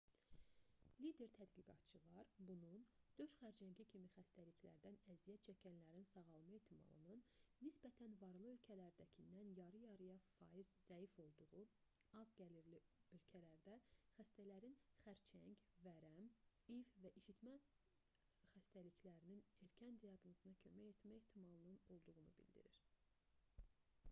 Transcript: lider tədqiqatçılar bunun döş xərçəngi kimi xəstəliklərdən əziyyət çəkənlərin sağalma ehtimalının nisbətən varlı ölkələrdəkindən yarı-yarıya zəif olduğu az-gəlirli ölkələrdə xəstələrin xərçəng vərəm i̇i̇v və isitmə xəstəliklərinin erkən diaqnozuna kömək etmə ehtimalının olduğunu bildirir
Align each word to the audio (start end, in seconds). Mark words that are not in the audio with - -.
lider 1.01 1.27
tədqiqatçılar 1.37 2.29
bunun 2.45 2.85
döş 3.19 3.33
xərçəngi 3.41 3.85
kimi 3.89 4.07
xəstəliklərdən 4.13 4.95
əziyyət 5.15 5.43
çəkənlərin 5.49 6.05
sağalma 6.11 6.39
ehtimalının 6.59 7.19
nisbətən 7.65 8.15
varlı 8.23 8.47
ölkələrdəkindən 8.53 9.51
yarı-yarıya 9.59 10.15
zəif 10.45 10.73
olduğu 11.25 11.67
az-gəlirli 12.21 12.79
ölkələrdə 13.19 13.75
xəstələrin 14.15 14.77
xərçəng 15.03 15.53
vərəm 15.89 16.23
i̇i̇v 16.31 16.95
və 17.05 17.11
isitmə 17.21 17.53
xəstəliklərinin 18.55 19.45
erkən 19.69 20.01
diaqnozuna 20.07 20.57
kömək 20.65 20.89
etmə 20.95 21.21
ehtimalının 21.21 21.79
olduğunu 21.97 22.33
bildirir 22.41 22.81